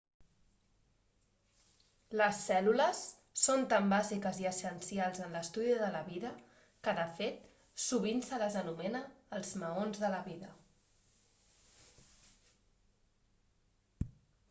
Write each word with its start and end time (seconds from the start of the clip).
les 2.21 2.37
cèl·lules 2.45 3.01
són 3.41 3.65
tan 3.73 3.89
bàsiques 3.91 4.39
i 4.43 4.47
essencials 4.51 5.21
en 5.25 5.35
l'estudi 5.37 5.75
de 5.81 5.89
la 5.97 6.01
vida 6.07 6.31
que 6.87 6.95
de 6.99 7.03
fet 7.19 7.43
sovint 7.87 8.25
se 8.29 8.39
les 8.45 8.57
anomena 8.63 9.01
els 9.41 9.53
maons 9.65 10.01
de 10.05 10.11
la 10.15 10.23
vida 10.29 10.49